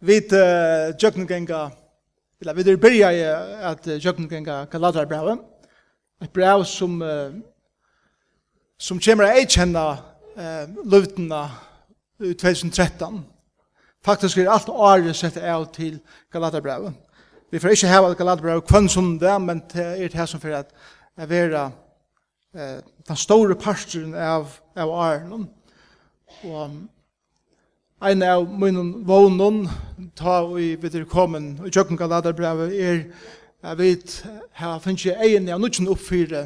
[0.00, 1.70] vid uh, jöknungenga,
[2.40, 3.22] eller vid er byrja i
[3.70, 5.38] at uh, jöknungenga Galatarbrevet,
[6.22, 7.32] et brev som uh,
[8.78, 9.82] som kommer ei kjenne
[10.36, 11.46] uh, løvdena
[12.20, 13.22] i 2013.
[14.04, 15.98] Faktisk er alt året sett av till
[16.32, 16.94] Galatarbrevet.
[17.50, 20.72] Vi får inte häva Galatarbrevet kvann som det, men det er det som som at
[21.16, 21.70] jeg vera
[22.54, 22.78] uh,
[23.08, 25.48] den store parten av, av året.
[26.44, 26.88] Og um,
[27.98, 29.62] Ein av munnen vånen,
[30.14, 33.06] ta vi vet er kommen, og tjøkken brev, er,
[33.64, 34.16] jeg vet,
[34.52, 36.42] her finnes jeg egen av nødvendig oppfyre,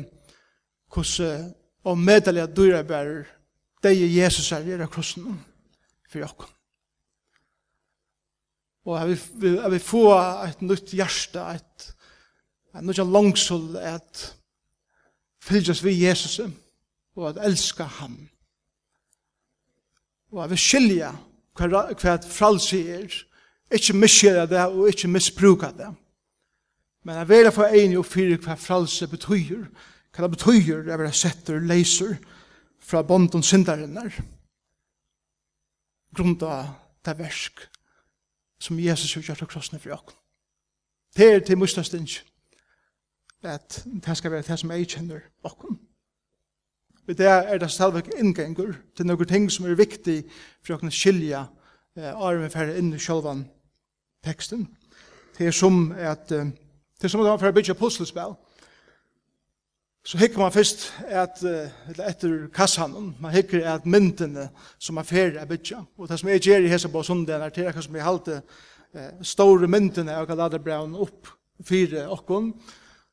[0.94, 1.48] hvordan
[1.84, 3.24] og medelige dyrebærer,
[3.82, 5.40] det er Jesus her, er av krossen,
[6.06, 6.52] for jokken.
[8.86, 10.04] Og jeg vil, jeg vil få
[10.46, 11.88] et nytt hjerte, et,
[12.76, 14.22] et nytt langsull, et
[15.42, 16.38] fylgjøs vi Jesus,
[17.16, 18.14] og at elska ham.
[20.30, 21.10] Og jeg vil skilja
[21.58, 23.14] hva fralse er,
[23.70, 25.90] ikke miskjere det og ikke misbruka det.
[27.04, 29.66] Men jeg vil få enig og fyre hva fralse betyr,
[30.10, 32.16] hva det betyr er vera setter leiser
[32.80, 34.12] fra bondon syndarinnar,
[36.18, 36.72] av
[37.06, 37.60] det versk
[38.60, 40.16] som Jesus har gjort av krossene for oss.
[41.16, 42.20] Det er til mustastinsj
[43.42, 45.78] at det skal være det som jeg kjenner oss.
[47.06, 50.22] Vi det er det stadigvæk inngengur til noen ting som er viktig
[50.62, 51.46] for å kunne skilja
[51.96, 53.46] eh, arme færre inn i sjølvan
[54.24, 54.68] teksten.
[55.38, 56.52] Det er som at eh,
[57.00, 58.36] det er som at man får bytja puslespill.
[60.04, 65.36] Så hikker man først at, eller etter kassan man hikker at myndene som man fer
[65.36, 65.82] er bytja.
[65.98, 68.40] Og det som jeg gjør i hese på sundagen er til akkur som jeg halte
[68.94, 71.28] eh, store myndene av Galaterbraun opp
[71.64, 72.54] fire okkon,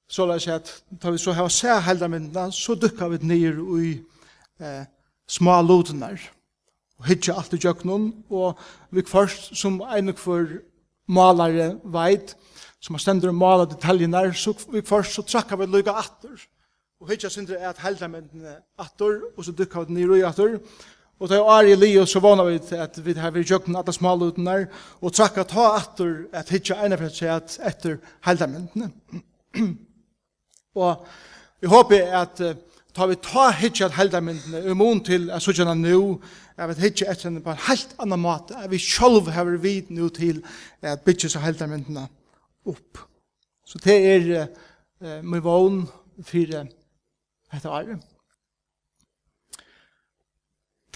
[0.07, 3.59] Så la oss at da vi så har sett hele myndene, så dukker vi ned
[3.83, 3.93] i
[4.63, 4.85] eh,
[5.27, 6.13] små lodene.
[6.97, 8.57] Og hittet alt i kjøkkenen, og
[8.91, 10.47] vi først som en for
[11.07, 12.35] malare veit,
[12.79, 16.45] som har stendur og maler detaljene, så vi først så trakker vi lykka atter.
[17.01, 20.57] Og hittet sindre at hele myndene atter, og så dukker vi ned i atter.
[21.19, 24.67] Og da li, og så vana vi at vi har vært jøkken alle smaluten der,
[25.01, 28.91] og trakka ta atter at hitja eina for seg at etter heldamyndene.
[30.77, 31.05] Og
[31.61, 32.55] vi håper at uh,
[32.95, 35.99] tar vi ta hitje at heldamyndene, imon til at sånn at nå,
[36.57, 39.91] er vi hitje etter henne på en helt annan måte, at vi sjolv har vid
[39.93, 40.41] nå til
[40.81, 42.07] at bytje seg heldamyndene
[42.67, 43.03] opp.
[43.67, 45.83] Så det er uh, min vogn
[46.25, 46.69] for uh,
[47.53, 48.05] dette året.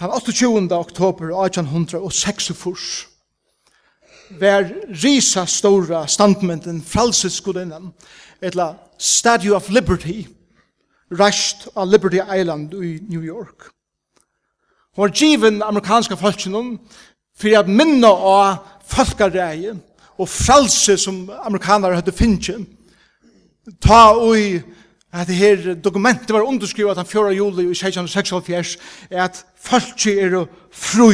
[0.00, 0.72] Den 28.
[0.74, 3.11] oktober 1846
[4.40, 4.68] var
[5.02, 7.92] risa stora standmynden fralsesgodinnan,
[8.42, 10.26] etla Statue of Liberty,
[11.10, 13.70] rasht av Liberty Island i New York.
[14.94, 16.78] Hon var given amerikanska folkjennom
[17.38, 19.76] fyrir at minna av folkareie
[20.20, 22.58] og fralse som amerikanare hadde finnje.
[23.80, 24.60] Ta ui
[25.12, 27.32] at det her dokumentet var underskrivet den 4.
[27.36, 28.76] juli i 1676
[29.10, 30.36] er at folkje er
[30.72, 31.12] fru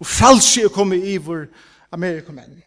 [0.00, 1.46] og fralse er kommet i vår
[1.92, 2.62] Amerikamenn.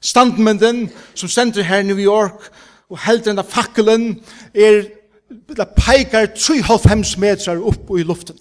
[0.00, 2.48] Standmenden som stender her i New York
[2.90, 4.88] og helder enda fakkelen er
[5.30, 8.38] det peikar 3,5 meter opp i luften.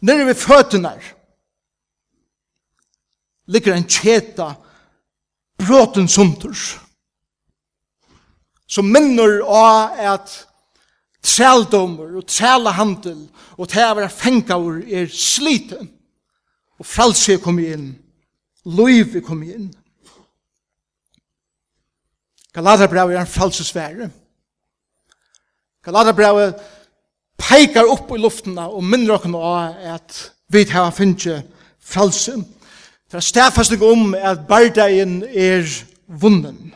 [0.00, 0.94] Nere ved føttene
[3.48, 4.52] ligger en kjeta
[5.58, 6.54] bråten sunter
[8.68, 10.34] som minner av at
[11.24, 13.24] trældommer og trælehandel
[13.56, 15.88] og til å være er sliten
[16.78, 17.88] og fralse kommer inn
[18.64, 19.68] Liv er kommet inn.
[22.54, 24.10] Galaterbrevet er en falsesfære.
[25.84, 26.54] Galaterbrevet
[27.38, 30.16] peikar opp i luftena og minner okken av at
[30.50, 31.44] vi har finnet
[31.80, 32.34] fralse.
[33.08, 35.64] Det er stedfastig om at bardeien er
[36.08, 36.74] vunnen.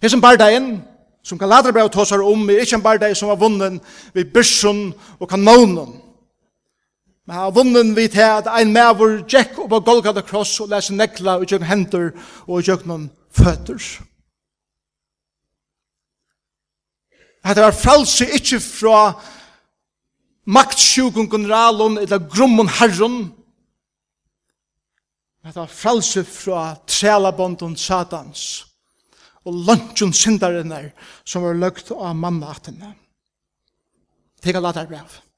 [0.00, 0.82] Det er som bardeien,
[1.22, 3.80] som Galaterbrevet tåsar om, er ikke en bardag som er vunnen
[4.14, 5.98] ved byrsen og kanonen.
[7.30, 10.72] Men han har vunnen vi til at ein mævur tjekk opp av Golgata Kross og
[10.72, 12.08] leser nekla og tjekk hender
[12.50, 13.78] og tjekk noen føtter.
[17.46, 18.96] Det var frelse ikkje fra
[20.50, 23.22] maktsjukun generalen eller grummun herren.
[25.46, 28.66] Det var frelse fra trelabondun satans
[29.46, 30.90] og lunchun syndarinnar
[31.22, 32.96] som var løgt av mannaatene.
[34.42, 34.98] Tenk at lata brev.
[34.98, 35.29] brev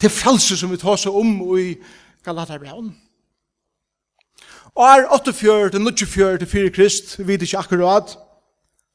[0.00, 1.74] til frelse som vi tar seg om i
[2.24, 2.94] Galaterbraun.
[4.76, 8.18] År til 94, 4 krist, vi vet ikke akkurat,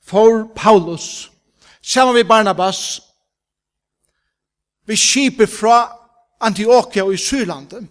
[0.06, 1.31] for Paulus,
[1.81, 3.01] sammen med Barnabas,
[4.86, 5.92] vi skipet fra
[6.42, 7.88] Antioquia og i Syrlandet,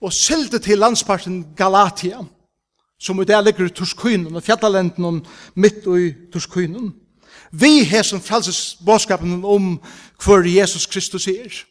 [0.00, 2.20] og sylte til landsparten Galatia,
[2.98, 5.22] som i dag ligger i Torskøynen og fjallalenden
[5.54, 6.92] midt i Torskøynen.
[7.52, 9.80] Vi har som frelsesbåskapen om
[10.24, 11.64] hvor Jesus Kristus er.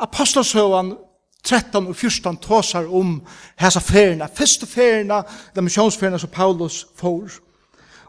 [0.00, 0.96] Apostelsøvann
[1.44, 3.22] 13 og 14 tåsar om
[3.58, 5.22] hessa ferina, første ferina,
[5.54, 7.38] de misjonsferina som Paulus får.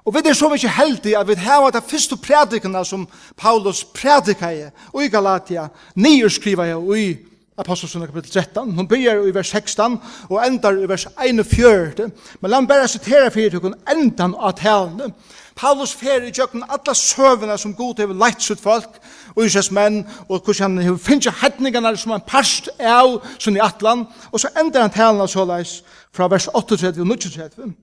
[0.05, 3.07] Og vi er så mykje heldig at vi har de første prædikene som
[3.37, 4.63] Paulus prædikar i,
[4.93, 7.17] og i Galatia, nyerskriva jeg og i
[7.59, 8.71] Apostelsen kapitel 13.
[8.75, 9.97] Hon begynner i vers 16
[10.29, 12.11] og endar i vers 41.
[12.39, 15.11] Men han bare sitere for tukken endan av talene.
[15.59, 18.95] Paulus fer i jøkken alla søvene som god hever leitt sitt folk
[19.35, 19.97] og Israels menn
[20.29, 24.53] og hvordan han hever finnes hedningene som en parst av som i atlan og så
[24.61, 25.81] endar han talene såleis
[26.15, 27.73] fra vers 38 og 39.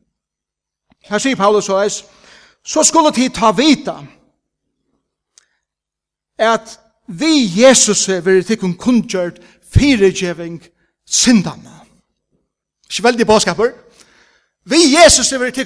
[1.10, 2.00] Her sier Paulus såleis
[2.64, 4.00] så skulle de ta vita
[6.38, 9.38] at vi Jesus er vi tikkun kundgjørt
[9.74, 10.60] fyrigjeving
[11.06, 11.82] syndana.
[12.90, 13.72] Ikke veldig påskaper.
[14.66, 15.60] Vi Jesus er vært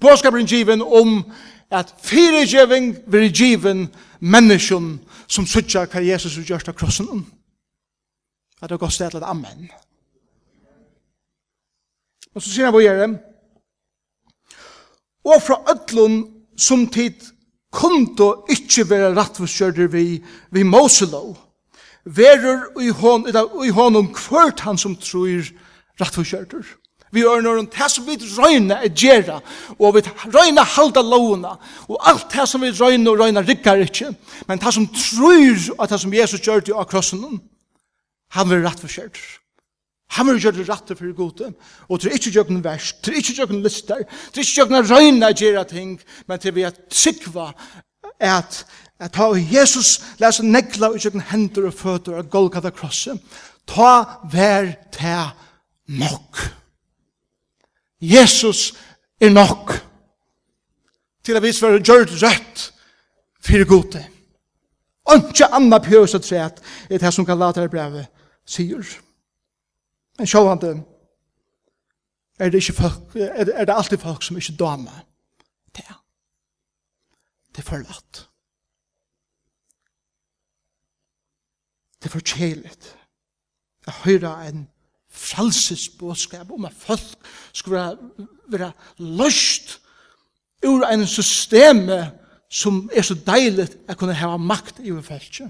[0.00, 1.22] påskaperen given om
[1.70, 3.86] at fyrigjeving vil given
[4.20, 4.98] menneskjon
[5.28, 7.24] som suttja hva Jesus har gjørst av krossen.
[8.60, 9.68] At det har gått stedet amen.
[12.34, 13.16] Og så sier han på gjør.
[15.24, 16.18] Og fra ødlun
[16.56, 17.24] som tid
[17.74, 21.38] kunde ikkje være rattforskjørter vi, vi Moselov
[22.04, 23.26] verur i hon,
[23.64, 25.46] i hon um kvørt han som trur
[26.00, 26.64] rattforskjørtur.
[27.14, 29.38] Vi er når han tæs vi røyna er gjerra,
[29.78, 30.02] og vi
[30.34, 31.54] røyna halda lovna,
[31.86, 34.10] og alt det som vi røyna og røyna rikkar ikkje,
[34.48, 37.38] men det som trur at det som Jesus gjør til av krossen,
[38.34, 39.40] han vil rattforskjørtur.
[40.14, 41.52] Han vil gjøre det rette for gode,
[41.88, 44.90] og til ikke gjøre noen vers, til ikke gjøre noen lister, til ikke gjøre noen
[44.90, 45.96] røyne gjøre ting,
[46.26, 47.52] men til vi at sikva
[48.20, 48.64] at
[49.00, 53.20] at ta Jesus lesa nekla og kjøkken hendur og føtter og Golgata krosset,
[53.66, 55.30] ta vær ta
[55.88, 56.38] nok.
[58.00, 58.74] Jesus
[59.20, 59.72] er nok
[61.24, 62.70] til at vi svar gjør rett
[63.40, 64.02] for gode.
[65.14, 68.06] Ønske anna pjøs og træt er det som kan lade her brevet
[68.46, 68.84] sier.
[70.18, 70.82] Men sjåvande
[72.38, 75.04] er det, ikke folk, er det, er det alltid folk som ikke damer
[75.76, 75.86] det.
[77.54, 78.28] Det er forlatt.
[82.04, 82.86] Det er forkjelet.
[83.86, 84.66] Jeg hører en
[85.08, 89.78] frelsesbådskap om at folk skulle være, være løst
[90.66, 91.88] ur en system
[92.52, 95.48] som er så deilig at kunne ha makt i feltet.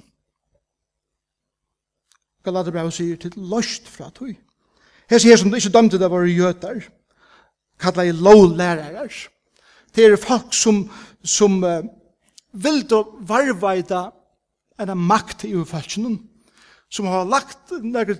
[2.47, 4.31] Galaterbrevet sier til løst fra tog.
[5.11, 6.85] Her sier som du ikke dømte det var jøter,
[7.83, 9.09] kallet jeg lovlærere.
[9.91, 10.85] Det er folk som,
[11.25, 11.83] som uh,
[12.53, 12.87] vil
[13.27, 14.05] varvaida
[14.79, 16.21] en makt i feltet
[16.95, 18.15] som har lagt några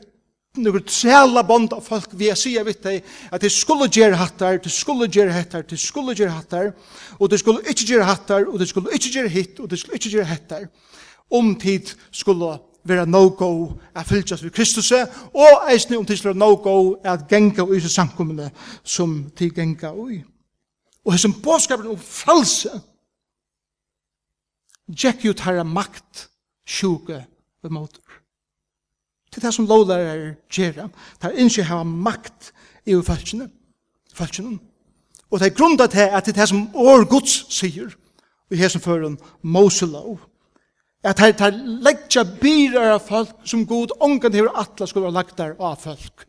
[0.57, 4.59] några träla bond av folk vi har säger vitt dig at det skulle göra hattar
[4.59, 6.73] det skulle göra hattar det skulle göra hattar
[7.19, 9.97] og det skulle inte göra hattar og det skulle inte göra hit og det skulle
[9.97, 10.69] inte göra hattar
[11.31, 17.29] om tid skulle vera no-go at fylgjast við Kristus og eisne om tidsler no-go at
[17.31, 18.51] genga ui þessu samkommende
[18.85, 20.21] som til genga ui.
[21.05, 22.73] Og hessum bådskapen om fralse
[24.89, 26.29] gikk jo tæra makt
[26.69, 27.25] sjuke
[27.63, 28.24] ved måter.
[29.35, 30.87] Det er det som lovlærer gjør.
[31.23, 32.53] Det er ikke å ha makt
[32.87, 33.49] i følelsene.
[34.15, 34.59] følelsene.
[35.31, 37.97] Og det er grunnen til at det er det som år Guds sier,
[38.51, 40.21] og her som fører en Moselov,
[41.05, 45.37] at det er leggja byrar av folk som god ångan hever atla skulle ha lagt
[45.39, 46.29] der av folk.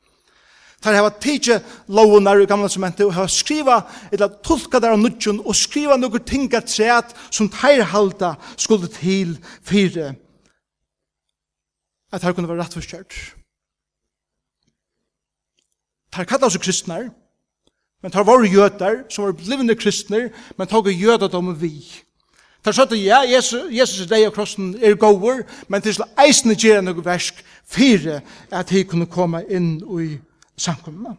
[0.81, 1.55] Det er hava tidsi
[1.87, 3.79] lovunar i gamla sementet, og hava skriva,
[4.11, 10.15] eller tolka der av nudjun og skriva nokkur tinga træt som teirhalda skulle til fire
[12.15, 13.13] at her kunne være rettforskjørt.
[16.15, 17.09] Her kallet seg kristner,
[18.03, 21.73] men her var jøder som var blivende kristner, men tog dem vi.
[22.65, 26.07] Her sa det, ja, Jesus, Jesus er deg og krossen er gåver, men til slå
[26.23, 30.15] eisende gjerne noe versk fire at de kunne komme inn i
[30.57, 31.13] samkommene.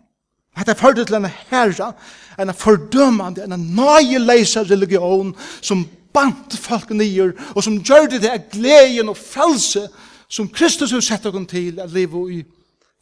[0.56, 1.92] Hetta førte til en herra,
[2.40, 5.84] en fordømmande, en nøyeleisa religion som
[6.16, 9.84] bant folk nyer, og som gjør det til gleden og frelse
[10.28, 12.42] som Kristus har sett oss til at leve i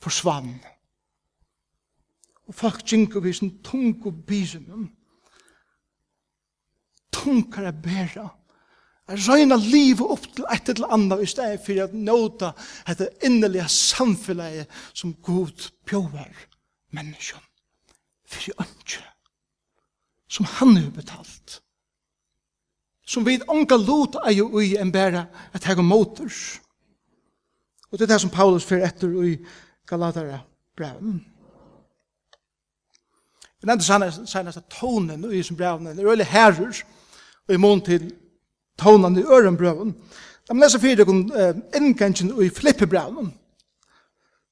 [0.02, 0.54] forsvann.
[2.45, 4.90] Og folk tjinker vi som tung og bisen.
[7.12, 8.28] Tungere bæra.
[9.09, 12.52] Jeg røyner livet opp til et eller annet i stedet for at nåta
[12.88, 16.31] dette innelige samfunnet som god pjøver
[16.97, 17.45] menneskene.
[18.25, 19.04] For i ønske
[20.35, 21.61] som han har betalt.
[23.07, 26.61] Som vi ikke lot er jo i en bære at jeg er moters.
[27.94, 29.36] Og det er det som Paulus fyrir etter i
[29.86, 30.40] Galatara
[30.76, 31.20] breven.
[33.62, 33.86] Jeg nevnte
[34.26, 36.80] senast at tonen i som breven er øyelig herrer
[37.48, 38.08] og i mån til
[38.78, 39.94] tonen i ørenbrøven.
[40.48, 41.30] Da man leser fyrir kun
[41.76, 43.30] innkensjen i flippebrevene.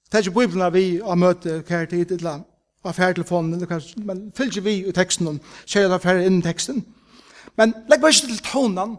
[0.07, 2.45] Det er ikke bibelen vi har møte kjær tid til land
[2.85, 3.67] av færtelefonen,
[4.07, 6.85] men fylgjer vi i teksten, sier det færre innen teksten.
[7.59, 8.97] Men legg bare ikke til tonen,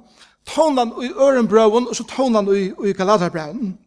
[0.52, 3.78] tonen i øren breven, og så tonen i, i Galatara breven.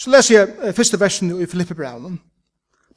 [0.00, 2.20] Så leser jeg eh, første versen i Filippe Braunen.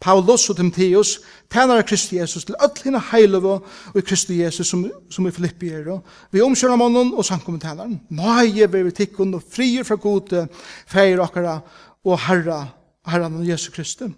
[0.03, 1.17] Paulus og Timotheus
[1.51, 3.53] tænar av Kristi Jesus til öll hina heilove
[3.93, 5.99] og i Kristi Jesus som, som i Filippi er.
[6.31, 8.01] Vi omkjører mannen og sankommentænaren.
[8.09, 10.47] Nøye vi vil tikkun og frier fra gode
[10.87, 11.59] feir okkara
[12.03, 12.65] og herra,
[13.07, 14.09] herran og Jesu Kristi.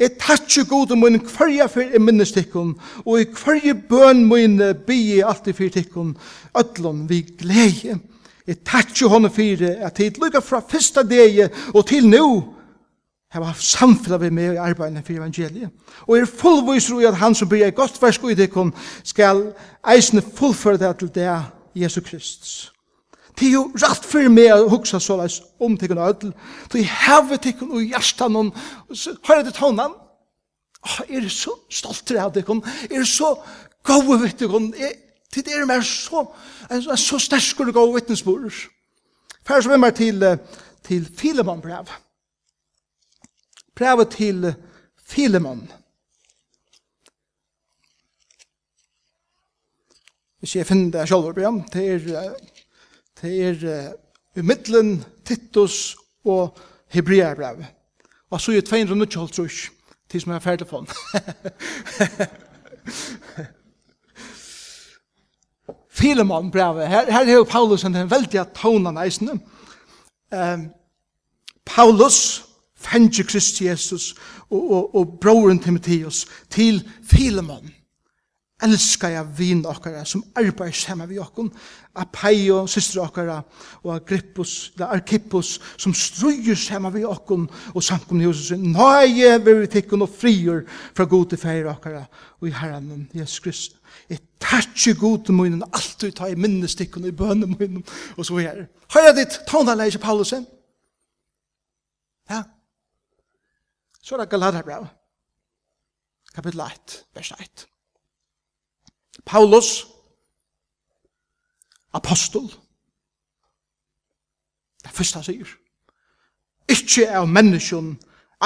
[0.00, 5.24] Jeg tatsje gode mun hverja fyr i minnes tikkun og i hverje bøn mun bygge
[5.24, 6.16] alltid fyr tikkun
[6.56, 7.98] öllum vi glede.
[8.50, 12.24] Jeg takkje honom fyrir at tid lukka fra fyrsta degi og til nu
[13.30, 15.70] har haft samfella vi med i arbeidene for evangeliet.
[16.08, 18.72] Og er fullviser i at han som blir i godt versk i dekon
[19.06, 19.52] skal
[19.86, 21.28] eisne fullføre det til det
[21.78, 22.72] Jesu Kristus.
[23.38, 26.32] Det er jo rett for meg å huksa så leis om tikkun ødel.
[26.72, 28.50] Det er hevet tikkun og hjertan og
[29.28, 29.94] høyre det tånen?
[31.06, 32.64] Jeg er så stolt av tikkun.
[32.90, 33.36] Jeg er så
[33.86, 34.72] gode vitt tikkun.
[34.74, 34.96] Jeg
[35.34, 36.26] Det er mer så,
[36.70, 38.52] en, en så sterkur og vittnesbord.
[39.46, 40.38] Færre som er mer til,
[40.84, 41.86] til Filemon brev.
[43.74, 44.54] Brevet til
[45.06, 45.72] Filemon.
[50.38, 52.34] Hvis jeg finner det selv, Brian, det er,
[53.22, 53.94] det er uh,
[54.36, 56.58] i midtelen Titus og
[56.88, 57.64] Hebrea brev.
[58.30, 59.70] Og så er det 200 nødkjoltrus,
[60.08, 60.86] til som er ferdig for.
[66.00, 66.88] Filemon brevet.
[66.88, 69.38] Her, her er Paulus en veldig tåna neisende.
[70.32, 70.68] Um,
[71.66, 72.44] Paulus
[72.80, 74.14] fengi Kristi Jesus
[74.50, 77.70] og, og, og broren Timotheus til Filemon
[78.62, 81.50] elskar jeg vin okkara som arbeid saman vi okkon,
[82.00, 83.40] Apeio, syster okkara,
[83.82, 89.56] og Agrippus, eller Arkippus, som struger saman vi okkon, og samkomne hos oss, nøye vi
[89.70, 90.64] tikkun og frier
[90.94, 92.04] fra gode feir okkara,
[92.40, 93.76] og i herren, Jesus Kristus.
[94.10, 97.84] Jeg tatsi gode munnen, alt alltid ta i minnestikkun i bønne munnen,
[98.16, 98.66] og så er.
[98.92, 100.46] Høyra ditt tonaleise, Paulusen.
[102.30, 102.42] Ja.
[104.02, 104.86] Så er det Galaterbrev.
[106.34, 107.69] Kapitel 1, vers 1.
[109.26, 109.86] Paulus,
[111.92, 112.50] apostol,
[114.84, 115.54] det første han sier.
[116.70, 117.94] Ikke av menneskjen,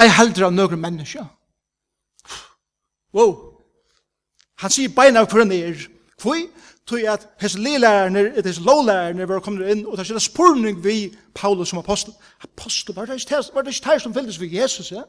[0.00, 1.26] ei heldre av nøgru menneskja.
[3.14, 3.34] Wow!
[4.62, 5.88] Han sier beina av hver han er.
[6.86, 10.84] tog jeg at hans lillærerne, et hese lovlærerne var kommet inn, og det er spurning
[10.84, 12.12] vi Paulus som apostel.
[12.42, 15.02] Apostel, var det ikke tær som fyldes vi Jesus, ja?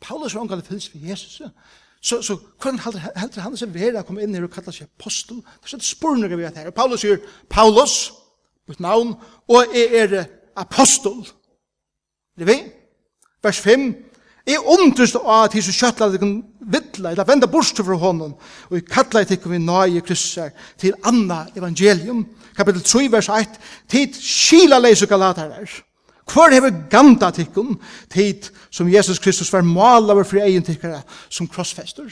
[0.00, 1.48] Paulus var omgang fyldes vi Jesus, ja?
[2.00, 2.80] Så, så hvordan
[3.16, 5.42] heldur han seg vera kom inn her og kalla seg apostel?
[5.60, 6.70] Det er spurningar vi vet her.
[6.72, 7.20] Paulus sier,
[7.52, 7.96] Paulus,
[8.68, 9.12] mitt navn,
[9.50, 10.22] og jeg er
[10.56, 11.18] apostel.
[12.38, 12.56] Det vi?
[13.44, 13.90] Vers 5.
[14.48, 16.24] Jeg undrust av at Jesus kjøttla deg
[16.72, 18.32] vittla, eller venda bort fra honom,
[18.70, 22.24] og jeg kallar deg vi nøye kryssar til Anna evangelium,
[22.56, 23.60] kapitel 3, vers 1,
[23.92, 25.52] tid skila leis og galatar
[26.32, 27.78] Hvor hever ganda tikkun
[28.12, 32.06] tid som Jesus Kristus var malaver fri egen tikkara som krossfester?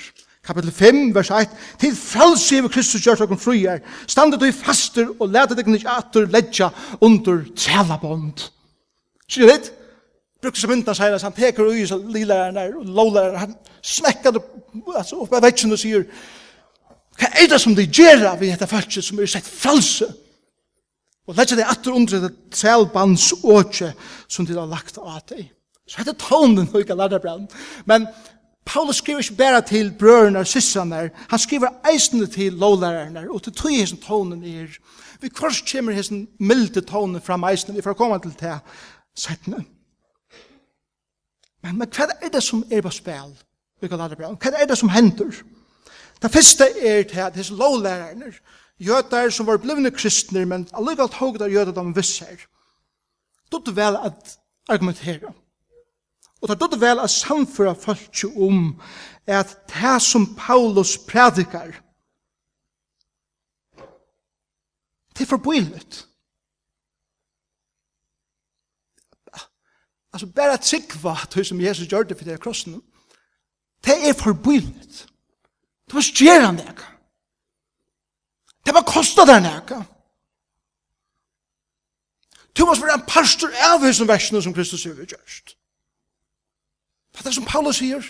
[0.44, 1.48] Kapitel 5, vers 1.
[1.80, 5.96] Til frelse hever Kristus gjørt okkur fruer, standet du i faster og leta deg ikke
[5.98, 6.70] atur ledja
[7.00, 8.48] under trelabond
[9.28, 9.74] Sier du
[10.42, 14.36] Brukte som myndan sier han peker ui så lilærerne og lålærerne, han smekkar
[14.94, 16.04] altså, oppe av vetsjen og sier,
[17.18, 20.06] hva er det som de gjerra vi heter falset som er sett frelse?
[21.28, 23.92] Og leggja det atter under det trælbands åkje
[24.28, 25.50] som de har lagt av deg.
[25.88, 27.46] Så heter tånden og ikke lærderbrann.
[27.88, 28.06] Men
[28.68, 33.52] Paulus skriver ikke bare til brøderne og syssene, han skriver eisende til lovlærerne, og til
[33.52, 34.68] tog hessen tånen er.
[35.20, 38.58] Vi kvars kommer hessen milde tånen fram eisende, vi får komme til det
[39.16, 39.64] settene.
[41.62, 43.32] Men, men hva er det som er på spil?
[43.80, 44.08] Hva
[44.52, 45.32] er det som hender?
[46.22, 48.32] Det første er til at disse lovlærerne,
[48.78, 52.46] jøtar som var blivne kristner, men allegalt tog der jøtar de visser.
[53.52, 55.32] Dutt vel at argumentera.
[56.40, 58.80] Og det dutt vel at samføra folk om
[59.26, 61.72] at det som Paulus prædikar,
[65.16, 66.04] det er forbøylet.
[70.12, 72.82] Altså, bare at sikva det som Jesus gjør det for det krossen,
[73.84, 75.06] det er forbøylet.
[75.86, 76.97] Det var stjerande ikke?
[78.68, 79.82] Det var kostet der nækka.
[82.58, 85.54] Du måste være en pastor av hos versene som Kristus gjør gjørst.
[87.16, 88.04] Det er som Paulus sier.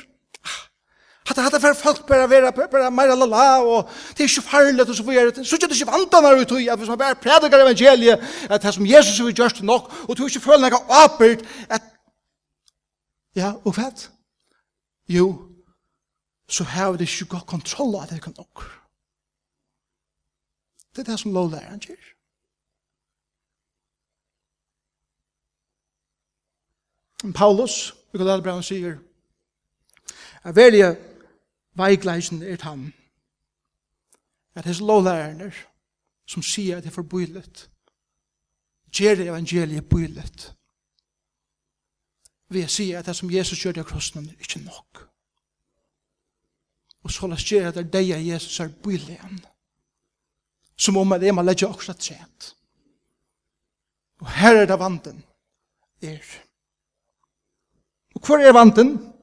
[1.29, 4.91] Hatta hatta fer folk bara vera bara meira la la og det er ikkje farligt
[4.91, 5.45] og så vidare.
[5.45, 8.19] Så ikkje det ikkje vandanar ut i at hvis man bara predikar evangeliet
[8.51, 11.87] at det som Jesus vil gjørst nok og du ikkje føler nekka apert at
[13.37, 14.11] ja, og vet?
[15.09, 15.29] Jo,
[16.51, 18.78] så har vi det ikkje godt kontroll av det kan nok.
[20.99, 22.07] Det er det som lovlæreren gjør.
[27.35, 28.97] Paulus, vi kan lade brevet, sier,
[30.45, 30.89] er velje
[31.79, 32.93] veikleisen er han,
[34.55, 35.53] at hans lovlærerne
[36.27, 37.71] som sier at det er forbøylet,
[38.91, 40.49] gjør evangeliet bøylet,
[42.51, 45.05] ved å si at det som Jesus gjør det av krossen er ikke nok.
[47.07, 49.39] Og så la oss gjøre at det er det Jesus er bøylet igjen,
[50.79, 52.55] som om det er man legger også træt.
[54.21, 55.25] Og her er det vanten
[56.03, 56.25] er.
[58.15, 59.15] Og hvor er vanten?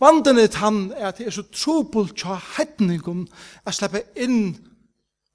[0.00, 3.26] Vanten er han er at det er så trobult tja hettningum
[3.66, 4.56] å slippe inn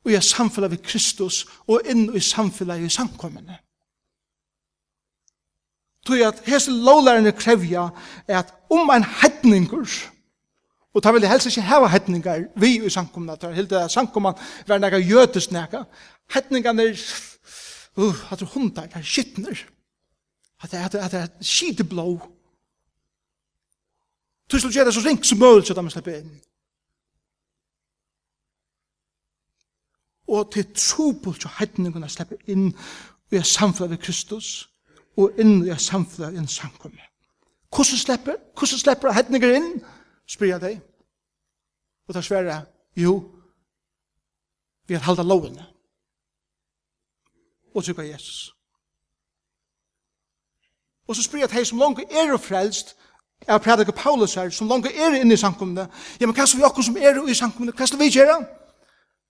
[0.08, 3.58] i et samfunn ved Kristus og inn i samfunnet i samkommende.
[6.08, 7.90] Tog at hese lovlærerne krevja
[8.28, 9.88] er at om en hettningur
[10.98, 14.38] Og ta vil ville helst ikke heva hetningar vi i sankumna, ta helt det sankumman
[14.68, 15.84] var nega jøtest nega.
[16.34, 17.02] Hetningarna er,
[18.02, 19.60] uh, at er hundar, at er skittner,
[20.64, 22.18] at er, at er, at er skiteblå.
[24.50, 26.32] Tussel gjør det så ringt som møl, så da man slipper inn.
[30.28, 32.72] Og til trobult så hetningarna slipper inn
[33.32, 34.66] i er samfunnet ved Kristus,
[35.18, 37.06] og inn i er samfunnet i en sankumna.
[37.70, 38.42] Hvordan slipper?
[38.58, 39.70] Hvordan slipper hetningar inn?
[39.70, 39.94] Hvordan slipper?
[40.28, 40.82] jeg deg,
[42.08, 42.66] og da ta jeg,
[42.96, 43.16] jo,
[44.88, 45.66] vi har halda lovene,
[47.76, 48.54] og tykka Jesus.
[51.08, 52.96] Og så spyr jeg deg som langt er og frelst,
[53.46, 55.88] jeg har prædikar Paulus her, som langt er inne i samkomne,
[56.20, 58.38] ja, men hva skal vi akkur som er i samkomne, hva skal vi gjøre?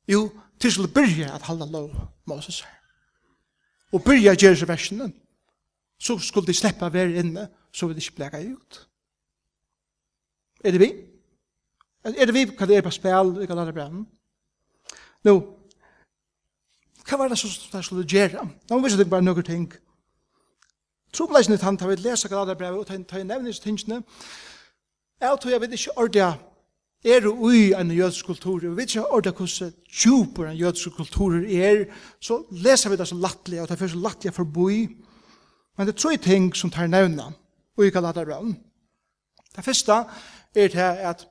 [0.08, 1.91] Jo, til skal byrja at halda lov
[2.26, 2.74] Moses her.
[3.93, 5.12] Og byrja at gjøre seg versene,
[6.00, 8.87] så skulle de slippe å være inne, så vil de ikke blega ut.
[10.63, 10.91] Er det vi?
[12.04, 13.89] Er det vi hva det er på spil, i kan lade?
[15.26, 15.34] Nå,
[17.08, 18.43] hva var det som det skulle gjøre?
[18.70, 19.67] Nå må vi ikke bare noen ting.
[21.13, 24.04] Trobleisen er tant har vi lesa hva det brevet, og ta i nevnes tingene.
[25.22, 26.34] Jeg tror jeg vet ikke ordet
[27.08, 31.86] er ui en jødisk kultur, vi vet ikke ordet hvordan djupere en jødisk kultur er,
[32.20, 34.88] så leser vi det så lattelig, og det er så lattelig for boi.
[35.78, 37.32] Men det er tre ting som tar nevna,
[37.78, 38.58] ui hva det brevet.
[39.56, 40.04] Det første
[40.58, 41.28] er det at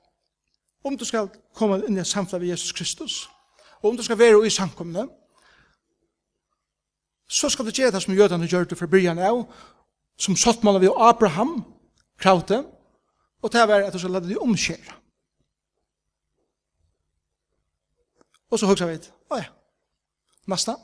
[0.85, 3.29] om du skal komme inn i samfunnet med Jesus Kristus,
[3.83, 5.09] og om du skal være i samkomne,
[7.29, 9.43] så skal du gjøre det som jødene gjør det fra byen av,
[10.19, 11.65] som satt man av Abraham,
[12.19, 12.63] kravte,
[13.43, 14.95] og det er at du skal lade deg omskjere.
[18.51, 18.99] Og så hugsa vi,
[19.31, 19.51] åja,
[20.47, 20.77] nasta.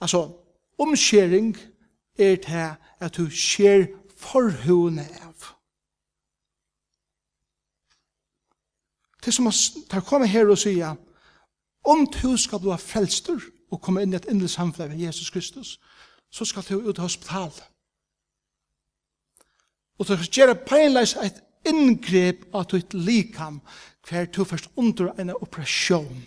[0.00, 0.24] Altså,
[0.78, 1.52] omskjering
[2.18, 2.68] er det
[3.00, 5.59] at du skjer forhående av.
[9.24, 9.50] Det som
[9.90, 10.96] tar komme her og sier,
[11.84, 15.78] om du skal bli frelster og komme inn i et indre samfunn med Jesus Kristus,
[16.30, 17.52] så skal du ut av hospital.
[19.98, 23.60] Og du skal gjøre peinleis et inngrep av ditt likam,
[24.08, 26.24] hver du først under en operasjon.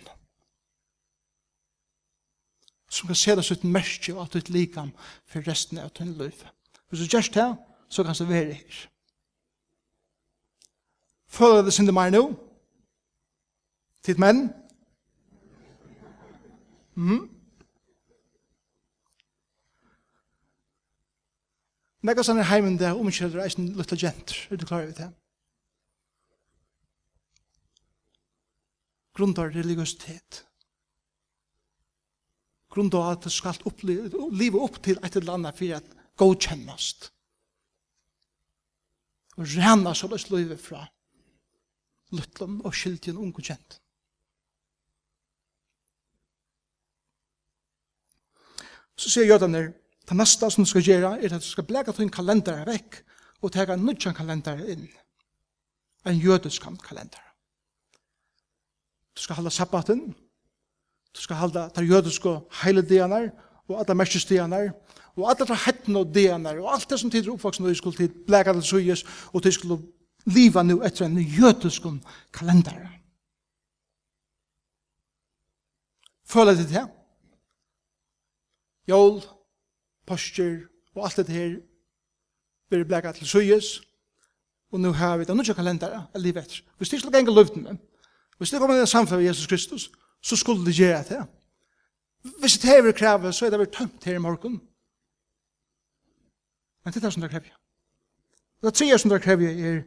[2.88, 4.92] Som kan se deg sitt merke av ditt likam
[5.26, 6.44] for resten av din liv.
[6.88, 7.48] Hvis du gjør det,
[7.90, 8.82] så kan du være her.
[11.26, 12.28] Føler det sinne meg nå?
[14.04, 14.50] Titt menn?
[16.94, 17.22] Mm.
[22.04, 25.06] Nekka sann er heimen der omkjøder eisen lutla jenter, er du klar over det?
[29.16, 30.42] Grundar religiøsitet.
[32.68, 33.56] Grundar at det skal
[34.34, 37.08] livet opp til et eller annet for at godkjennast.
[39.38, 40.82] Og rena så løs livet fra
[42.12, 43.80] lutlom og skyldjen ungodkjent.
[48.96, 49.72] Så sier jødene,
[50.08, 53.00] det neste som du skal gjøre er at du skal bleka din kalender vekk
[53.42, 54.88] og ta en nødjan kalender inn.
[56.06, 57.22] En jødisk kalender.
[59.16, 60.14] Du skal halda sabbaten,
[61.16, 63.30] du skal halda de jødiske heiledegene
[63.68, 64.72] og alle merkestegene
[65.16, 67.96] og alle de hettene og degene og alt det som tider oppvoksen og du skulle
[67.96, 69.78] tid bleka til søyes og du skulle
[70.26, 71.86] liva nu etter en jødisk
[72.32, 72.88] kalender.
[76.26, 77.03] Føler du det her?
[78.88, 79.22] jól,
[80.06, 81.56] postur og alt det her
[82.68, 83.80] blir blekka til suyes,
[84.72, 86.62] og nu har vi det nødja kalendara av livet etter.
[86.76, 87.80] Hvis det ikke skulle enga løvden men
[88.38, 89.90] hvis det kommer inn samfunn med Jesus Kristus,
[90.22, 91.26] så skulle det gjøre det.
[92.40, 94.60] Hvis det hever krever så er det vært tømt her i morgen.
[96.84, 97.54] Men det er det som det krever.
[98.60, 99.82] Det er tre som det krever er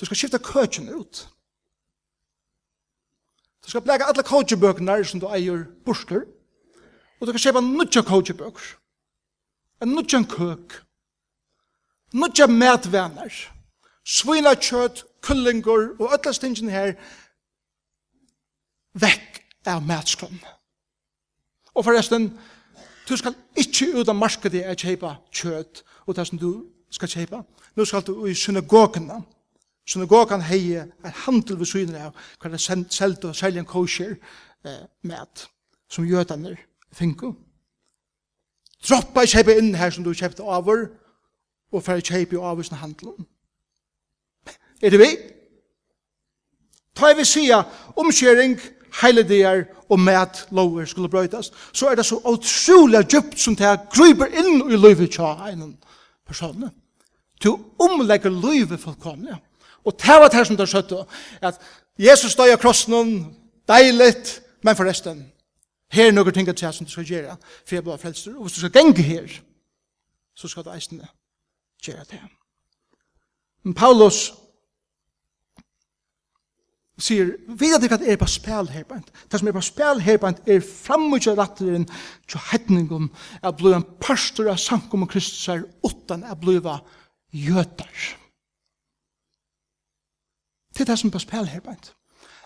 [0.00, 1.28] du skal skifta køtjen ut.
[3.64, 6.24] Du skal blekka alle køtjebøkene som du eier borster,
[7.22, 8.62] Og du kan kjøpe nødja kåkjebøker.
[9.82, 10.72] En nødja køk.
[12.12, 13.34] Nødja medvenner.
[14.04, 16.96] Svina kjøtt, kullingur og ötla stingen her
[18.98, 19.38] vekk
[19.70, 20.40] av matskron.
[21.74, 22.26] Og forresten,
[23.06, 27.44] du skal ikkje ut av markedet er kjeipa kjøtt og det som du skal kjeipa.
[27.78, 29.20] Nå skal du i synagogene.
[29.86, 34.18] Synagogan hei er handel ved synen av hva det er selt og selge en kosher
[34.66, 35.46] eh, mat
[35.86, 36.58] som gjøtaner
[36.92, 37.34] finko.
[38.82, 40.88] Droppa i kjeipa inn her som du kjøpte over,
[41.72, 43.26] og for å kjeipa i over sin handelen.
[44.82, 45.10] Er det vi?
[46.98, 47.62] Ta vi sida
[47.96, 48.58] omkjering,
[49.00, 54.34] heiledegar og mät lover skulle brøytas, så er det så utrolig djupt som det gryper
[54.36, 55.78] inn i livet tja en
[56.28, 56.68] person.
[57.42, 59.36] Du omlegger livet fullkomlig.
[59.84, 61.04] Og det var det som det skjøtte,
[61.42, 61.58] at
[61.98, 63.34] Jesus stod av krossen,
[63.68, 65.31] deiligt, men forresten,
[65.92, 68.36] Her er noen ting at som du skal gjøre, for jeg blir frelster.
[68.36, 69.26] Og hvis du skal genge her,
[70.34, 71.08] så skal du eisende
[71.84, 72.20] gjøre det.
[73.62, 74.30] Men Paulus
[77.02, 80.18] sier, vet at det er på spil her på Det som er på spil her
[80.22, 81.86] på er fremmedje ratteren
[82.28, 83.10] til hedningen
[83.42, 86.86] av blod en pastor av sankum og Kristus er utan av blod av
[87.32, 87.90] jøter.
[90.72, 91.74] Det er det som er på spil her på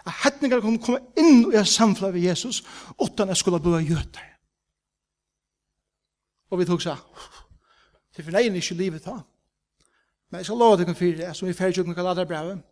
[0.06, 2.62] at hedningar kunne komme inn i samfunnet ved Jesus
[3.02, 4.28] utan at skulle bli gjøter.
[6.50, 7.00] Og vi tok seg,
[8.14, 9.18] det er for nei ikke livet da.
[10.30, 12.62] Men jeg skal lova deg det, som vi fyrir tjukken kalladar brevet,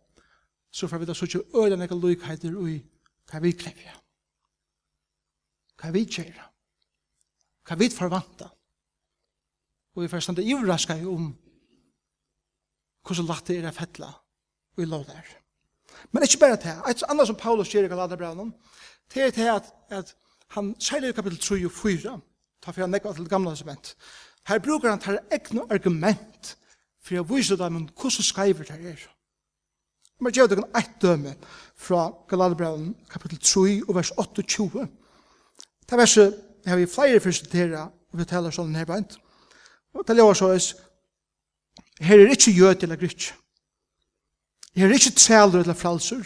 [0.71, 2.79] så får vi da suttje øyla nekka lykheter i
[3.31, 3.95] hva vi krevja.
[5.79, 6.49] Hva vi kjera.
[7.67, 8.49] Hva vi forvanta.
[9.95, 11.31] Og vi får standa ivraska om
[13.05, 14.09] hvordan lagt det er fettla
[14.75, 15.44] og i lov der.
[16.11, 16.75] Men ikke bare det.
[16.89, 18.53] Et annet som Paulus gjør i Galaterbrevnen,
[19.13, 20.15] det er det at, at
[20.55, 22.13] han sier i kapittel 3 og 4,
[22.63, 23.95] ta for han nekva til det gamle testament,
[24.49, 26.55] her bruker han tar egne argument
[27.05, 29.05] for å vise dem hvordan skriver det er.
[30.21, 31.35] Men gjør dere et døme
[31.75, 34.87] fra Galaterbrevnen kapittel 3 og vers 28.
[35.89, 39.17] Det verset har vi flere første tera og vi taler sånn her beint.
[39.95, 40.63] Og det er så er
[42.05, 43.33] her er ikke jød eller grytje,
[44.75, 46.23] Her er ikke træler eller fralser.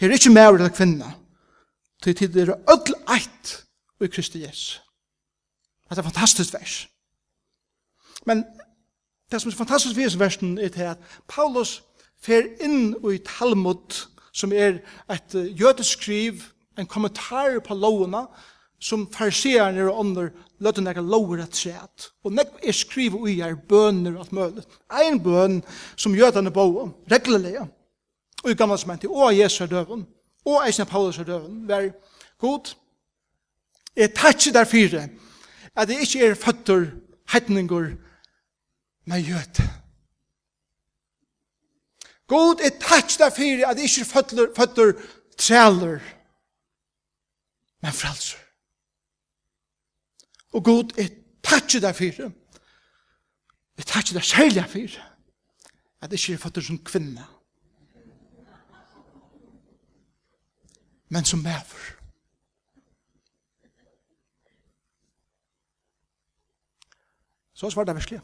[0.00, 1.12] Her er ikke mer eller kvinna.
[2.02, 3.64] Til tid er ødel eit
[4.00, 4.82] i Kristi Jesus.
[5.90, 6.88] Det er fantastisk vers.
[8.26, 8.44] Men
[9.32, 11.82] det som er fantastisk vers versen er til at Paulus
[12.22, 14.78] fer inn i Talmud som er
[15.12, 16.40] et jødisk skriv,
[16.78, 18.26] en kommentar på lovene,
[18.82, 20.30] som farseerne og ånder
[20.62, 22.08] løtte nekka lover et træt.
[22.26, 24.64] Og nekka er skrivet ui er bønner alt mulig.
[24.90, 25.60] Ein bøn
[25.96, 27.60] som jødene bo om, reglelig,
[28.42, 30.06] og i gamle som og Jesu er døven,
[30.44, 31.92] og eisen Paulus er døven, vær
[32.38, 32.74] god.
[33.96, 35.08] Jeg takkje fire,
[35.76, 36.86] at jeg ikke er føtter,
[37.32, 37.94] hetninger,
[39.06, 39.62] men jød.
[42.26, 44.92] God er takkje fire, at jeg ikke er føtter, føtter
[45.38, 46.00] træler,
[47.82, 48.41] men frelser.
[50.52, 51.10] Og god, jeg
[51.42, 52.32] takkje deg for.
[53.78, 55.08] Jeg takkje deg særlig for det.
[56.02, 57.24] At jeg ikke er født som kvinne.
[61.08, 62.02] Men som mever.
[67.54, 68.20] Så svar det virkelig.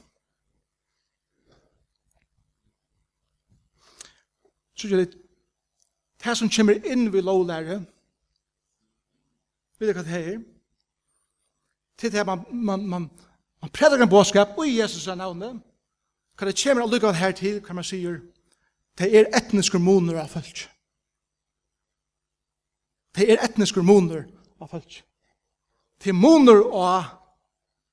[4.74, 5.18] Så gjør det.
[6.24, 7.78] Det som kommer inn ved lovlære,
[9.78, 10.57] vet du hva det her er?
[11.98, 13.10] til det man, man, man,
[13.62, 15.62] man predikar en bådskap i Jesus' er navn.
[16.38, 18.20] Hva det kommer av lukkan her til, hva man sier,
[18.98, 20.68] det er etniske hormoner av folk.
[23.16, 24.26] Det er etniske moner
[24.60, 25.00] av folk.
[25.98, 27.08] Det er moner av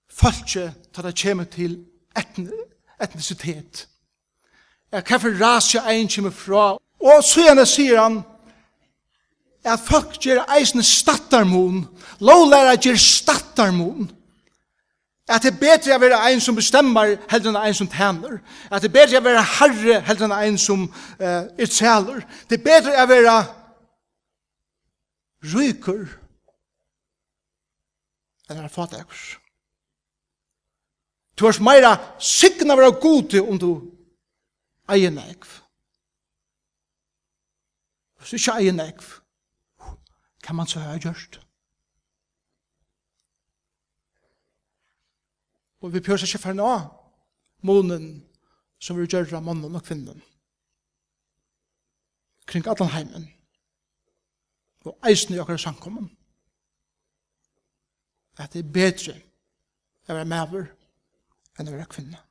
[0.10, 1.80] folk til det kommer til
[2.15, 2.50] etn
[3.02, 3.88] etnisitet.
[4.91, 6.65] Hva for ras jeg en kommer fra?
[7.02, 8.22] Og så gjerne sier han,
[9.65, 11.86] at folk gjør eisne stattarmon,
[12.19, 14.12] lovlæra gjør stattarmon,
[15.28, 18.38] at det er bedre å være en som bestemmer heller enn en som tæner,
[18.69, 22.60] at det er bedre å være herre heller enn en som uh, er tæler, det
[22.60, 23.39] er bedre å være
[25.56, 26.06] ryker
[28.49, 29.25] enn er fatakers.
[31.36, 33.71] Du har meira sikten vera gode om du
[34.93, 35.49] eier nekv.
[38.21, 39.10] Hvis du ikke eier nekv,
[40.46, 41.40] kan man så ha gjort.
[45.82, 46.70] Og vi pjør seg ikke for nå,
[47.66, 48.06] månen
[48.82, 50.22] som vi gjør av mannen og kvinnen.
[52.46, 53.26] Kring Adelheimen.
[54.86, 56.12] Og eisen i akkurat samkommen.
[58.38, 59.18] At det er bedre
[60.06, 60.70] å være maver
[61.58, 62.22] enn å være kvinne.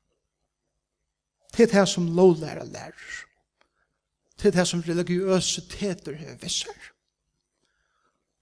[1.55, 3.23] Det er det som lovlærer lærer.
[4.39, 6.94] Det er det som religiøse teter har visser.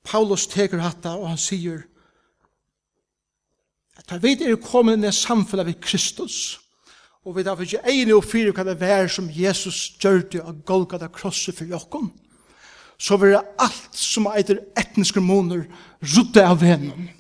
[0.05, 1.85] Paulus teker hatta, og han sier,
[3.99, 6.59] at han vet er kommet inn i samfunnet ved Kristus,
[7.23, 10.49] og vi derfor ikke enig og fyrer hva det vær som Jesus gjør det og
[10.49, 12.11] av Golgata krosset for jokken,
[12.99, 15.69] så vil det alt som eitir etniske måneder
[16.03, 17.11] rydde av vennen.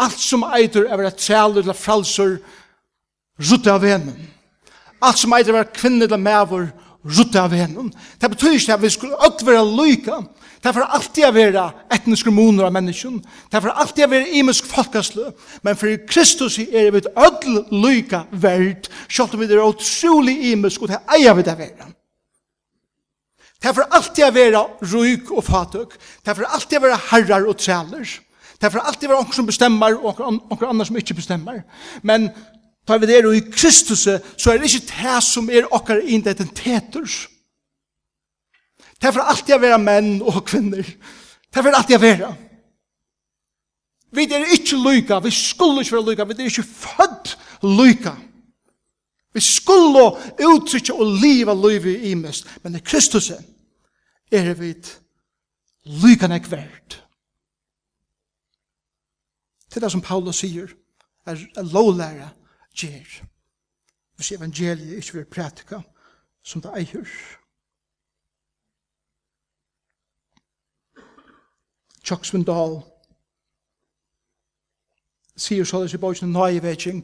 [0.00, 2.38] Alt som eitir er vært træler eller fralser,
[3.40, 4.26] rydde av vennen.
[5.04, 6.68] Alt som eitir er vært kvinner eller mæver,
[7.04, 7.92] rydde av vennen.
[8.20, 10.20] Det betyr ikke at vi skulle alt være lykke,
[10.62, 11.64] Det får alltid å være
[11.94, 13.18] etniske moner av mennesken.
[13.52, 15.28] Det får alltid å være imisk folkeslø.
[15.66, 20.82] Men for Kristus er vi et ødel lyka verd, selv om vi er utrolig imisk,
[20.82, 21.92] og det eier vi det å være.
[23.62, 25.94] Det får alltid å være ryk og fatøk.
[26.24, 28.18] Det får alltid å være herrar og træler.
[28.60, 31.62] Det får alltid å være noen som bestemmer, og noen andre som ikke bestemmer.
[32.02, 32.30] Men
[32.88, 37.26] tar vi det og i Kristus, så er det ikke det som er okkar identiteters.
[37.26, 37.35] Det
[39.00, 40.82] Det er for alltid å være menn og kvinner.
[40.82, 42.30] Det er for alltid å være.
[44.16, 48.14] Vi er ikke lyka, vi skulle ikke være lyka, vi er ikke født lyka.
[49.36, 50.06] Vi skulle
[50.48, 53.28] uttrykke og liva livet i mest, men i Kristus
[54.32, 54.72] er vi
[56.00, 57.02] lyka nek verdt.
[59.68, 60.70] Det er det som Paulus sier,
[61.26, 62.30] er en lovlæra
[62.72, 63.18] gjer.
[64.16, 65.82] Hvis evangeliet ikke vil prætika
[66.46, 67.10] som det eier.
[72.06, 72.78] Chuck Swindoll
[75.36, 77.02] sier så det i bøkene nøye vekking.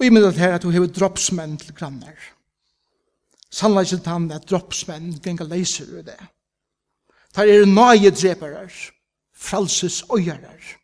[0.00, 2.18] Og i middag her at du hever droppsmenn til grannar.
[3.50, 6.18] Sannleis til han at droppsmenn gengar leiser ur det.
[7.34, 8.74] Tar er nøye dreparar,
[9.34, 10.76] fralses øyarar.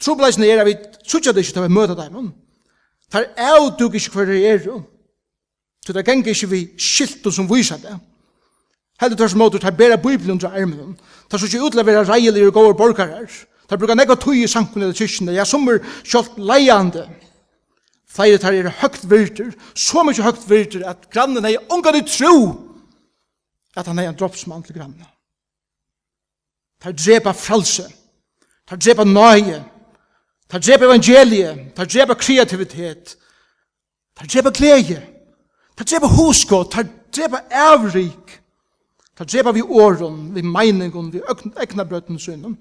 [0.00, 2.32] Trobleisen er at vi sutja det ikke til å møte dem.
[3.12, 4.82] Tar er du ikke hver er er.
[5.86, 7.98] Så det gengar ikke vi skilt som viser det.
[9.00, 10.98] Heldur tørs motor tar bæra bibelen under armen.
[11.30, 13.28] Tar så ikke utlevera reilige og borgarar.
[13.68, 15.34] Ta Tar nei nekva tøy i sankun eller kyrkene.
[15.34, 17.08] Ja, som er kjalt leiande.
[18.08, 19.50] Flere tar er høgt virter.
[19.74, 22.06] Så mykje høgt virter at grannen er ungan tru.
[22.06, 22.66] tro
[23.76, 25.04] at han er en droppsmann til grannen.
[26.80, 27.84] Tar drepa fralse.
[28.68, 29.60] Tar drepa nøye.
[30.48, 31.72] Tar drepa evangelie.
[31.76, 33.16] Tar drepa kreativitet.
[34.16, 35.02] Tar drepa glede.
[35.76, 36.64] Tar drepa hosko.
[36.64, 38.40] Tar drepa avrik.
[39.16, 41.22] Ta drepa vi åren, vi meiningen, vi
[41.56, 42.56] egna brøtten synen.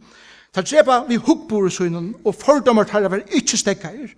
[0.55, 4.13] Ta drepa vi hukkbore synen, og fordommer tar var ikkje stekkair.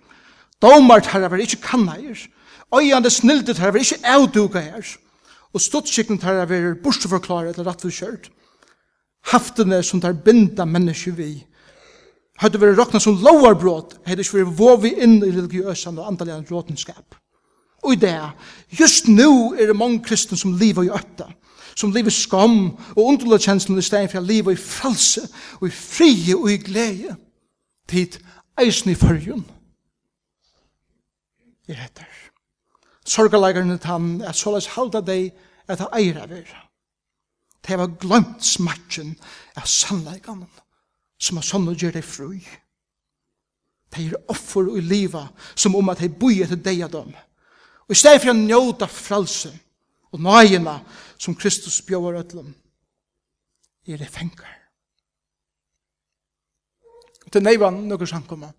[0.62, 2.28] Domar tar var ikkje kannair.
[2.74, 4.86] Øyande snilde tar var ikkje avduga her.
[5.52, 8.30] Og stodskikken tar var bortforklare eller rattforskjørt.
[9.32, 11.32] Haftene som tar binda menneske vi.
[12.38, 17.18] Hadde vært råkna som lovarbrot, hadde ikke vært vovi inn i religiøsan og andalian råtenskap.
[17.82, 18.14] Og i det,
[18.70, 21.32] just nu er det mange kristne som lever i øtta
[21.78, 25.28] som lever skam og underlig kjenslen i stedet for å leve i frelse
[25.60, 27.14] og i frie og i glede.
[27.88, 28.18] Tid
[28.58, 29.44] eisen i førjen
[31.68, 32.08] er etter.
[33.08, 35.30] Sorgeleggerne tann at såleis halda deg
[35.68, 36.48] at ha eira vir
[37.68, 39.10] det var glemt smertjen
[39.58, 40.46] av sannleggene
[41.20, 42.30] som har sånn å gjøre deg fru
[43.92, 47.92] det er offer i livet som om at de bor etter deg av dem og
[47.92, 49.52] i stedet for å njøte frelse
[50.12, 50.78] og nøyene,
[51.18, 52.54] som Kristus bjóvar öllum,
[53.86, 54.54] er det fengar.
[57.32, 58.52] Det neivan nokkur samkomma,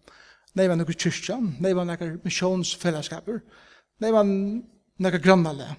[0.53, 3.39] neivan nokkur kyrkja, neivan nokkur missionsfellesskaper,
[3.99, 4.31] neivan
[4.99, 5.75] nokkur grannale.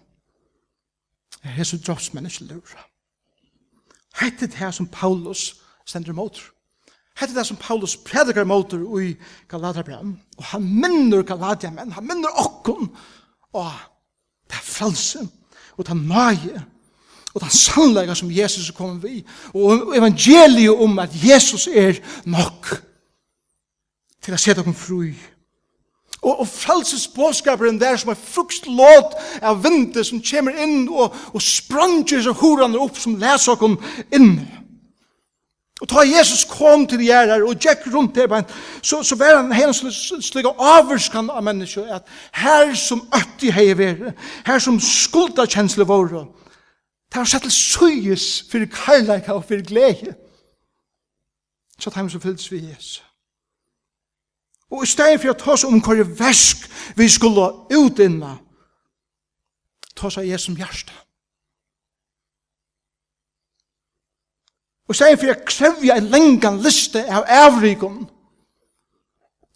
[1.43, 2.87] Hesu droppsmenneske lura.
[4.21, 6.51] Hette det her som Paulus sender motor.
[7.16, 9.14] Hette det som Paulus predikar motor i
[9.49, 10.19] Galaterbram.
[10.38, 12.90] Og han minner Galatia, han minner okkon.
[13.53, 13.73] Og
[14.51, 15.31] det er fralsen
[15.81, 16.61] og ta nøye
[17.35, 22.73] og den sannleika som Jesus er kommet vi, og evangeliet om at Jesus er nok
[24.21, 25.05] til å sette dere fru
[26.21, 31.40] Og, og frelsesbåskaperen der som er frukst låt av vinter som kommer inn og, og
[31.40, 33.79] spranger seg horene opp som leser dere
[34.19, 34.35] inn.
[35.81, 38.43] Og ta Jesus kom til gjerrar og gikk rundt der,
[38.83, 39.81] så, så var han hens
[40.21, 44.12] slik avvurskan av mennesker, at her som øtti hei vere,
[44.47, 46.27] her som skulda kjensle våre,
[47.11, 50.14] det har sett til suyes for kærleika og for glede.
[51.81, 53.03] Så tar han som fyllt vi Jesus.
[54.71, 58.37] Og i stedet for å ta oss om hva versk vi skulle utinna,
[59.97, 60.95] ta oss av Jesus hjertet.
[64.90, 68.09] Og sier for jeg krevja en lengan liste av avrikon.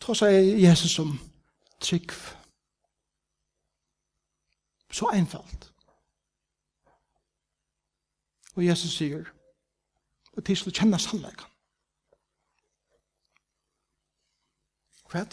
[0.04, 1.16] Så sier Jesus som
[1.82, 2.14] trygg.
[4.94, 5.72] Så einfalt.
[8.54, 9.26] Og Jesus sier,
[10.36, 11.50] og til skal kjenne sannleikan.
[15.10, 15.26] Hva?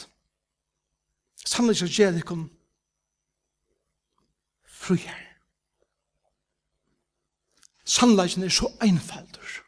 [1.46, 2.48] Sannleikan gjør ikon
[4.66, 5.28] fruer.
[7.86, 9.62] Sannleikan er så einfaldur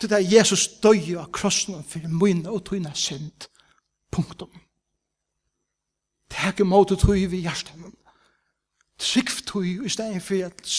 [0.00, 3.48] til det Jesus døy av krossen for min og tøyne synd.
[4.10, 4.50] Punktum.
[6.30, 7.76] Det Teg imot tøy vi hjertet.
[9.00, 10.72] Trygg tøy i stedet for at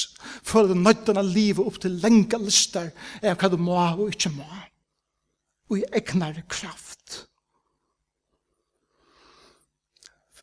[0.45, 4.33] for den nøyden av livet opp til lenge lister er hva du må og ikke
[4.35, 4.47] må.
[5.71, 7.25] Og i egnar kraft.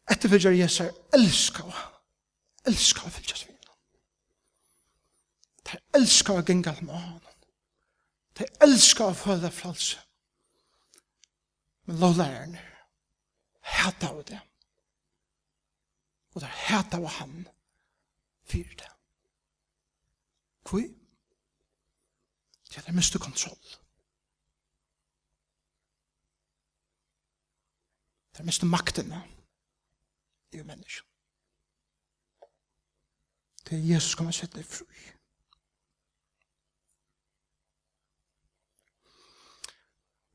[0.09, 1.69] Etterfølger Jesus elsker
[2.69, 3.55] elsker å fylgjast seg.
[5.65, 7.28] Det er elsker å genga med han.
[8.39, 9.99] De elskar å føle fralse.
[11.89, 12.63] Men lovlærerne
[13.79, 14.39] hata av det.
[16.35, 17.49] Og det hata av han
[18.49, 18.91] fyrir det.
[20.69, 20.85] Hvor?
[22.69, 23.77] Det er det miste kontroll.
[28.33, 29.23] Det er miste maktene
[30.53, 31.09] i menneskene.
[33.65, 34.85] Det er Jesus kommer sette deg fru.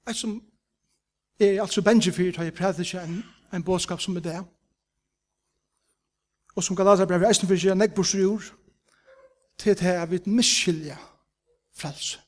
[0.08, 0.44] Jeg som
[1.40, 4.46] er altså Benjefyr tar jeg prædikje en, en bådskap som er det.
[6.56, 8.44] Og som Galater brev eisen for seg jeg bors jord
[9.58, 10.98] til det er vidt miskylja
[11.74, 12.20] frelse.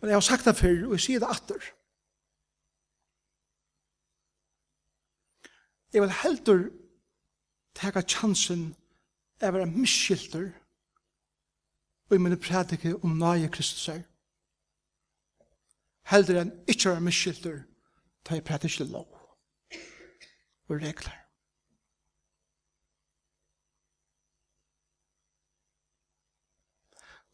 [0.00, 1.60] Men jeg har sagt det før, og jeg sier det atter.
[5.92, 6.62] Jeg vil heldur
[7.74, 8.70] teka chansen
[9.42, 10.48] av å være miskylter
[12.10, 14.02] og i mine prædike om nøye Kristus er.
[16.10, 17.60] Heldur enn ikke er miskylder,
[18.24, 19.06] ta i prædike lov
[20.68, 21.16] og regler.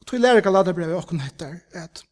[0.01, 2.05] Og tog lærer Galaterbrevet åkken heter at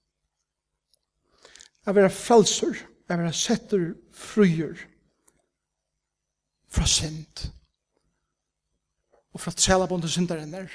[1.87, 2.73] jeg være frelser,
[3.09, 4.75] jeg være setter fryer
[6.69, 7.53] fra synd
[9.33, 10.69] og fra trælabonde synderen er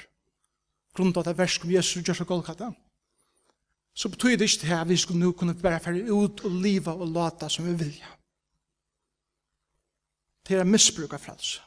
[0.96, 2.70] grunn av det versk om Jesus gjør seg Golgata,
[3.94, 7.10] så betyr det ikke at vi skulle nå kunne bare fære ut og liva og
[7.14, 8.14] lata som vi vilja.
[10.48, 11.60] Det er misbruk av frelse.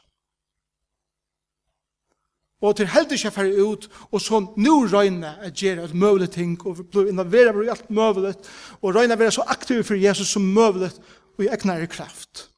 [2.64, 6.54] Og til heldig ikke fære ut, og så nå røyne at gjøre alt møvelig ting,
[6.66, 8.34] og bli involveret på alt møvelig,
[8.80, 10.90] og røyne være så aktiv for Jesus som møvelig,
[11.36, 12.48] og i egnere kraft.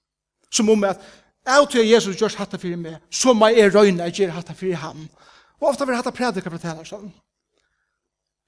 [0.50, 1.00] Som om at,
[1.46, 4.48] jeg tror Jesus gjør hatt det for meg, så må jeg røyne at gjøre hatt
[4.48, 5.08] det for ham.
[5.08, 7.12] Og Og ofta vil hatt a prædika for sånn.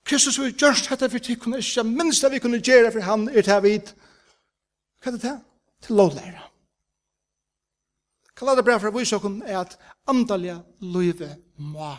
[0.09, 3.45] Kristus vil gjørst hette for tikkene, ikke minst det vi kunne gjøre for han er
[3.45, 3.93] til vid.
[5.03, 5.41] Hva er det til?
[5.85, 6.45] Til lovlæra.
[8.39, 11.97] for brev vise vysåkon er at andalja løyve må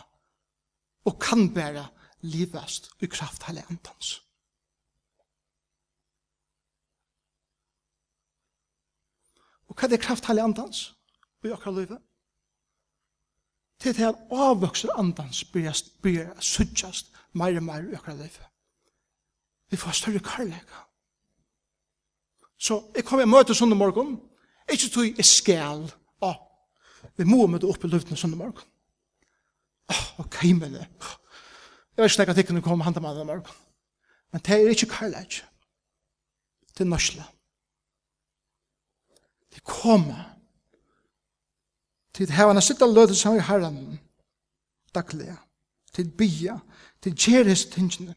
[1.06, 1.86] og kan bæra
[2.22, 4.22] livast i kraft hele andans.
[9.67, 10.95] Og hva er kraft hele andans?
[11.43, 12.00] i akkurat løyve?
[13.79, 18.35] til det han avvokser andans byrjast, byrjast, suttjast, mer og meir økra liv.
[19.69, 20.83] Vi får større karlæka.
[22.59, 24.17] Så jeg kommer og møter sånne morgen,
[24.69, 25.85] ikke tog jeg skal,
[26.21, 26.33] å,
[27.17, 28.65] vi må møte opp i luften sånne morgen.
[29.89, 30.86] Åh, ok, men det.
[31.95, 33.61] Jeg vet ikke at jeg kunne komme handa med denne morgen.
[34.32, 35.39] Men det er ikke karlæk.
[36.75, 37.25] Det er norsla.
[39.55, 40.27] Det kommer
[42.28, 43.99] til hava en sitte løte som i herren
[44.95, 45.38] daglige,
[45.93, 46.57] til bia,
[47.01, 48.15] til kjeres tingene,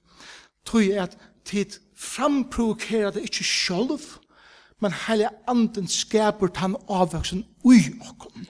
[0.66, 4.00] tog at til framprovokera det ikke sjolv,
[4.82, 8.46] men heile anden skaper tann avvaksen ui okkom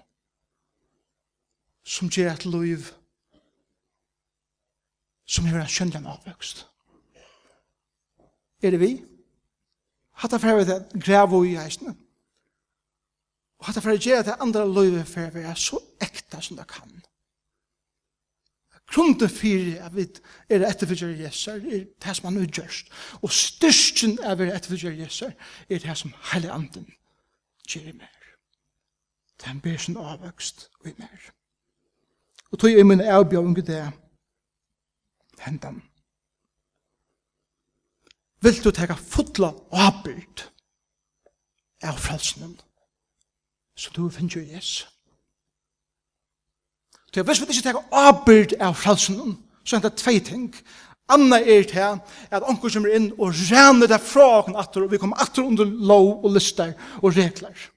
[1.84, 2.86] som gjer et liv
[5.28, 6.68] som gjør en kjønlig avvokst
[8.62, 8.92] Er det vi?
[10.22, 11.96] Hatta fyrir vi det grevo i eisne.
[13.62, 16.56] Og hatt det for å gjøre det andre løyve for å være så ekta som
[16.58, 16.96] det kan.
[18.90, 20.02] Grunden for at vi
[20.50, 22.90] er etterfølger Jesus, er det som han utgjørst.
[23.22, 26.90] Og styrsten av er være etterfølger Jesu er det som hele anden
[27.70, 28.18] gjør i mer.
[29.38, 31.30] Det er en ber sin avvøkst og i mer.
[32.50, 33.92] Og tog i min avbjøring det
[35.38, 35.78] hendan.
[38.42, 40.48] Vil du teka fotla og avbyrd
[41.86, 42.58] av frelsenen?
[43.82, 44.88] som du finner i Jesus.
[47.12, 50.48] Så jeg visste ikke tar avbyrd av fralsen, så er det tvei ting.
[51.12, 51.98] Anna er til
[52.32, 55.68] at onker kommer inn og renner det fra åken atter, og vi kommer atter under
[55.68, 56.72] lov og lister
[57.02, 57.68] og regler,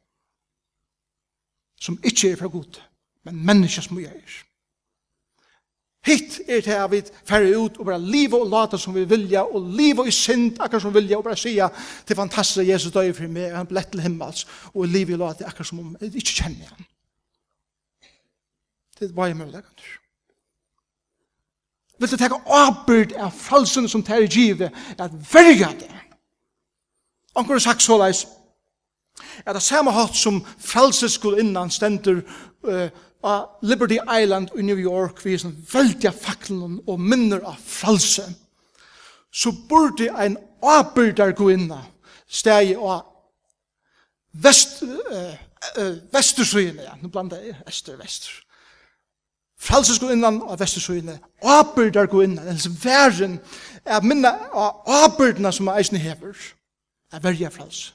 [1.82, 2.80] som ikke er fra god,
[3.26, 4.38] men menneskes som jeg er.
[6.06, 9.42] Hitt er til at vi færre ut og bare liva og lata som vi vilja,
[9.42, 11.70] og liva i synd akkur som vi vilja, og bare sia
[12.06, 15.48] til fantastiske Jesus døy for meg, og han blett til himmels, og liva og lata
[15.50, 16.90] akkur som om ikke kjenner han.
[19.00, 19.88] Det var jeg mulighet.
[22.00, 25.92] Vil du teka åbyrd av fralsen som tar i givet, at verga det.
[27.36, 28.26] Anker sagt så leis,
[29.46, 32.22] at det samme hatt som fralses skulle innan stender,
[32.68, 32.88] uh,
[33.26, 38.28] av Liberty Island i New York vi som veldig faklen og minner av fralse
[39.36, 41.82] så burde ein avbyrdar gå inna
[42.28, 43.04] steg av
[44.32, 45.34] vest, uh,
[45.80, 48.32] uh, Vestersøyene, ja, nå blanda jeg Ester og Vester.
[49.60, 53.40] Fralses gå innan av Vestersøyene, avbyrdar gå innan, altså væren
[53.86, 56.36] er minna av avbyrdene som er eisne hever,
[57.14, 57.90] er verja frals,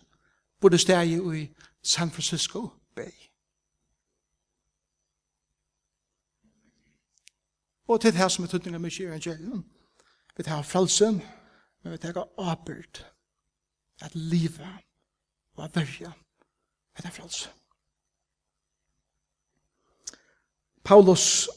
[0.60, 1.48] burde steg i
[1.82, 3.29] San Francisco Bay.
[7.90, 9.64] Og til det her som er tøtninga mykje i evangelium.
[10.36, 11.16] Vi tar frelsen,
[11.82, 13.02] men vi tar apert.
[14.00, 14.68] At livet
[15.56, 16.12] og at verja
[16.96, 17.50] er det frelse.
[20.84, 21.48] Paulus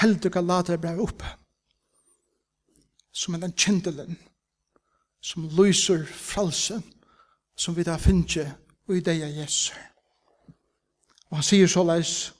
[0.00, 1.22] heldur Galater brev upp
[3.12, 4.18] som en kjendelen
[5.20, 6.80] som lyser frelse
[7.56, 8.54] som vi da finner
[8.88, 9.72] i deg er Jesus.
[11.28, 12.32] Og han sier så leis,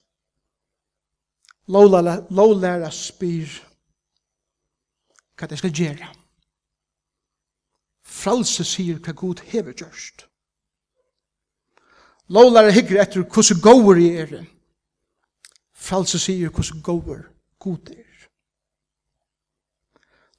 [1.68, 3.48] lovlæra spyr
[5.38, 6.08] hva det skal gjøre.
[8.02, 10.26] Fralse sier hva Gud hever gjørst.
[12.34, 14.44] Lovlæra hikker etter hvordan gåver i er.
[15.72, 17.22] Fralse sier hvordan gåver
[17.58, 18.28] god er.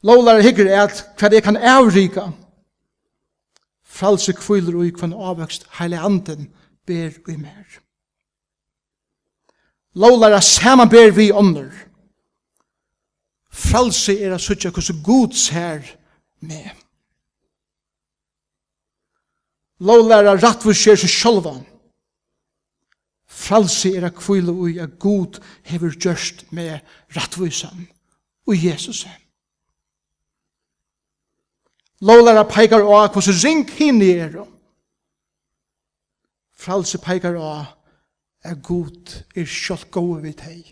[0.04, 2.30] Lovlæra hygger er at hva det kan avrika.
[3.84, 6.50] Fralse kviler og i hva avvøkst heile anden
[6.86, 7.80] ber i mer
[9.96, 11.72] lovlæra samanber vi ånder.
[13.50, 15.82] Fralse er a sutja hvordan god ser
[16.40, 16.70] med.
[19.80, 21.64] Lovlæra rattvus er seg sjolvan.
[23.28, 26.80] Fralse er a kvile ui a god hever gjørst med
[27.16, 27.88] rattvusan
[28.48, 29.06] og Jesus.
[32.02, 34.40] Lovlæra peikar av hvordan ring hinn er.
[36.60, 37.79] Fralse peikar av
[38.50, 40.64] at god er sjálf gode vid hei,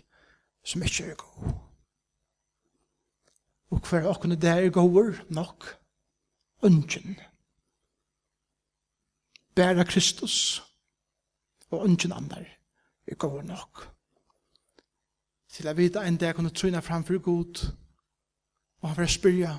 [0.64, 1.52] som ikkje er god.
[3.70, 5.66] Og hver okkene der er gode nok,
[6.62, 7.18] ungen.
[9.54, 10.62] Bæra Kristus,
[11.70, 12.46] og ungen andar
[13.06, 13.88] er gode nok.
[15.48, 17.74] Til jeg vet en dag kunne tryna framfor god,
[18.80, 19.56] og han vil spyrja,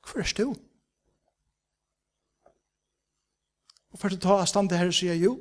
[0.00, 0.54] hver er du?
[3.90, 5.34] Og for å ta avstand til her og sier, jo,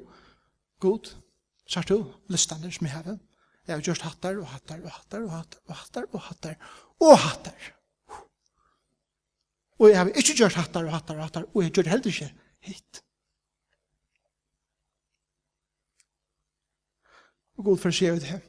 [0.79, 1.11] God,
[1.67, 1.97] sier du,
[2.31, 3.17] lystander som jeg har.
[3.67, 6.55] Jeg har gjort hattar og hattar og hattar og hattar og hattar og hattar
[6.99, 7.67] og hattar.
[9.79, 12.07] Og jeg har ikke gjort hattar og hattar og hattar, og jeg gjør det heller
[12.07, 13.03] ikke hit.
[17.59, 18.39] Og god for å skje ut det.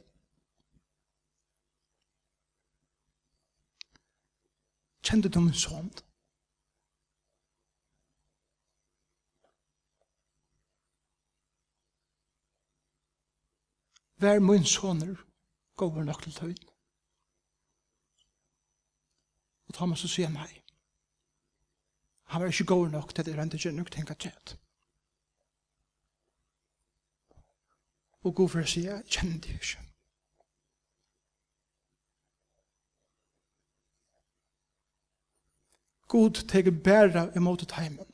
[5.03, 5.91] Kjente du min sånn?
[14.21, 15.15] Vær min soner,
[15.75, 16.67] gåver nok til tøyden.
[19.67, 20.61] Og Thomas så sier nei.
[22.31, 24.57] Han var ikke gåver nok til det rente ikke nok tenker tjent.
[28.21, 29.87] Og god for å si, jeg kjenner det ikke.
[36.11, 38.11] God teker bæra imot heimen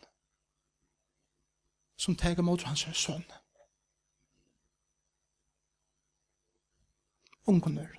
[1.98, 3.37] som teker imot hans sønne.
[7.48, 7.98] ungunner.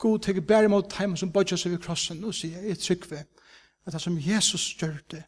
[0.00, 3.18] God teker bære mot heim som bodja seg ved krossen og sier, jeg tryggve,
[3.84, 5.24] at det som Jesus gjør det,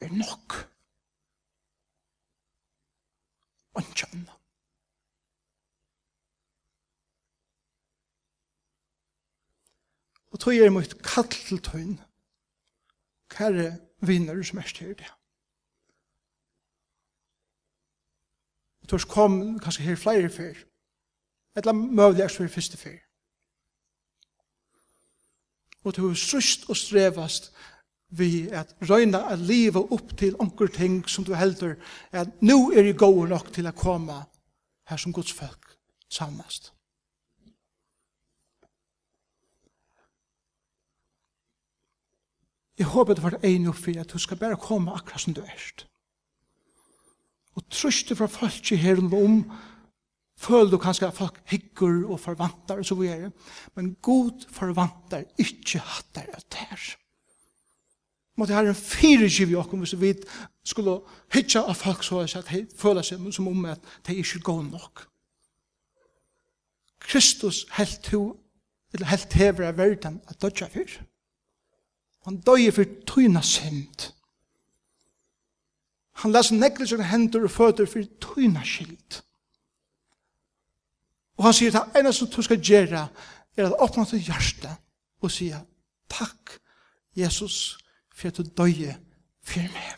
[0.00, 0.54] er nok.
[3.74, 4.34] Og ikke annet.
[10.30, 11.96] Og tog er mot kall til tøyn,
[13.34, 13.70] kære
[14.06, 15.17] viner som er styrt det.
[18.88, 20.64] Tors kom kanskje her flere fyr.
[21.56, 23.00] Etla møvlig er fyrir første fyr.
[25.84, 27.52] Og du sust og strevast
[28.08, 31.76] vi at røyna at livet opp til onker ting som du heldur
[32.12, 34.22] at nu er i gode nok til å komme
[34.88, 35.76] her som Guds folk
[36.08, 36.72] samast.
[42.78, 45.87] Jeg håper det var en oppfyr at du skal bare komme akkurat som du erst
[47.58, 49.42] og truste fra folk i her om,
[50.38, 53.32] føler du kanskje at folk hygger og forvantar og så videre,
[53.74, 56.84] men god forvantar ikke hattar av tær.
[58.38, 60.12] Måte her en firegiv i okkom hvis vi
[60.62, 61.00] skulle
[61.34, 64.68] hytja av folk så at de føler seg som om at de ikke er gode
[64.70, 65.08] nok.
[67.02, 68.36] Kristus helt to,
[68.94, 71.00] eller helt hever av verden at dødja fyr.
[72.28, 74.12] Han døy fyr tøyna synd.
[76.18, 79.20] Han las nekkel sine hender og føtter for tøyna skilt.
[81.38, 83.04] Og han sier, det ene som du skal gjøre,
[83.56, 84.72] er at åpne til hjertet
[85.22, 85.60] og sier,
[86.10, 86.56] takk,
[87.14, 87.78] Jesus,
[88.14, 88.96] for at du døye
[89.46, 89.94] for meg.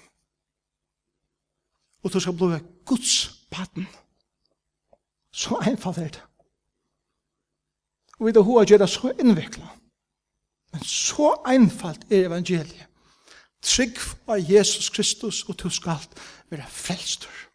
[2.05, 3.89] Og du skal blive Guds paten.
[5.33, 6.23] Så einfalt er det.
[8.19, 9.69] Og vi vet hva gjør det så innviklet.
[10.73, 12.90] Men så einfalt er evangeliet
[13.63, 16.01] Trygg av Jesus Kristus, og du skal
[16.51, 17.51] være frelstur.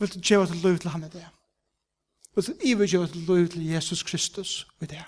[0.00, 1.26] Vil du gjøre til lov til ham i det?
[2.34, 5.04] Vil du ivergjøre til lov til Jesus Kristus i det?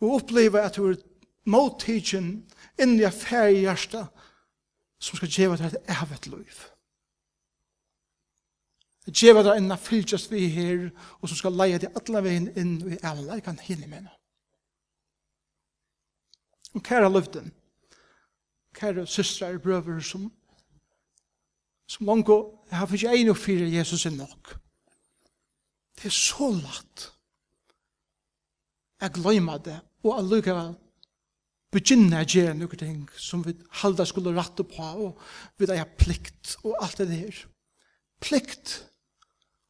[0.00, 0.96] Og oppleve at du er
[1.44, 2.50] mottidgen
[2.80, 4.08] inni affære i hjertet
[4.98, 6.72] som skal gjøre til et evet lov.
[9.10, 10.90] Djeva der enn fylgjast vi her,
[11.20, 14.18] og som skal leie til alle veien inn i alle, avleikan hinne med noe.
[16.72, 17.50] Og kære løften,
[18.78, 20.30] kære søstre og brøver som,
[21.90, 24.54] som langt jeg har fikk en og fire Jesus er nok.
[25.98, 27.10] Det er så lagt.
[29.02, 30.72] Jeg glemmer det, og jeg lukker vel
[31.72, 35.20] begynne å gjøre noen ting som vi halda skulle rette på, og
[35.58, 37.44] vi har plikt og alt det der.
[38.22, 38.91] Plikt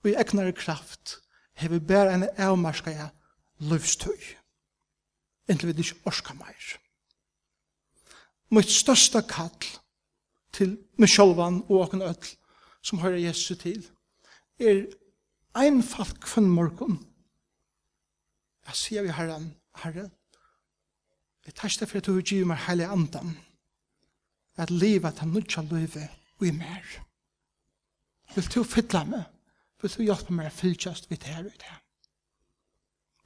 [0.02, 1.18] og i egnare kraft
[1.58, 3.08] hever bæra en avmarska ja
[3.62, 4.22] løvstøy
[5.50, 6.78] inntil vi ikke orska meir.
[8.52, 9.68] Mitt størsta kall
[10.52, 12.34] til meg sjolvan og åkken öll
[12.82, 13.80] som høyra Jesu til
[14.60, 14.84] er
[15.58, 16.98] einfalt kvann morgon
[18.68, 19.48] jeg sier vi herran
[19.82, 20.08] herre
[21.46, 23.34] jeg tar det for at du gi meg heilig andan
[24.60, 26.04] at livet han nødja løyve
[26.38, 26.84] og i mer
[28.34, 29.31] vil du fylla meg
[29.82, 31.76] vil du hjelpe meg å fylkjast vidt her og det.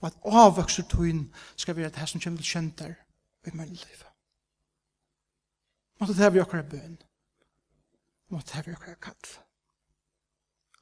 [0.01, 1.27] Og at avvokser tøyen
[1.57, 2.95] skal være det som kommer til kjent der
[3.47, 4.05] i min liv.
[6.01, 6.99] Måtte det her vi akkurat bøn.
[8.29, 9.33] Måtte det her vi akkurat kall.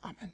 [0.02, 0.32] Amen.